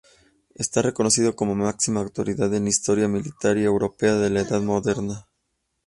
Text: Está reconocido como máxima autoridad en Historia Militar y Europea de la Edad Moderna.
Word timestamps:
Está 0.63 0.79
reconocido 0.89 1.31
como 1.35 1.53
máxima 1.63 1.99
autoridad 2.01 2.51
en 2.55 2.65
Historia 2.67 3.07
Militar 3.07 3.57
y 3.59 3.65
Europea 3.65 4.15
de 4.15 4.31
la 4.31 4.39
Edad 4.41 4.59
Moderna. 4.61 5.27